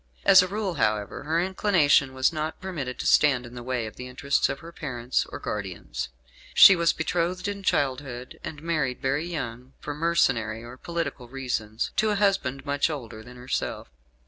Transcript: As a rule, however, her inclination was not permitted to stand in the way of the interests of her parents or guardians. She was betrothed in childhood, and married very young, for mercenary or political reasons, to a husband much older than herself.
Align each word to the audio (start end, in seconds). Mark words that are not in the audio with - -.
As 0.25 0.41
a 0.41 0.47
rule, 0.47 0.73
however, 0.81 1.25
her 1.25 1.39
inclination 1.39 2.15
was 2.15 2.33
not 2.33 2.59
permitted 2.59 2.97
to 2.97 3.05
stand 3.05 3.45
in 3.45 3.53
the 3.53 3.61
way 3.61 3.85
of 3.85 3.97
the 3.97 4.07
interests 4.07 4.49
of 4.49 4.57
her 4.57 4.71
parents 4.71 5.27
or 5.27 5.37
guardians. 5.37 6.09
She 6.55 6.75
was 6.75 6.91
betrothed 6.91 7.47
in 7.47 7.61
childhood, 7.61 8.39
and 8.43 8.63
married 8.63 8.99
very 8.99 9.27
young, 9.27 9.73
for 9.79 9.93
mercenary 9.93 10.63
or 10.63 10.75
political 10.75 11.27
reasons, 11.29 11.91
to 11.97 12.09
a 12.09 12.15
husband 12.15 12.65
much 12.65 12.89
older 12.89 13.21
than 13.21 13.37
herself. 13.37 13.89